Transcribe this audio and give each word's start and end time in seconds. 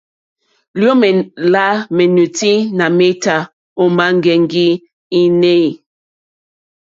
Liomè 0.79 1.09
la 1.55 1.65
menuti 1.95 2.53
nà 2.77 2.85
meta 2.97 3.35
òma 3.83 4.05
ŋgɛŋgi 4.17 4.67
inèi. 5.21 5.67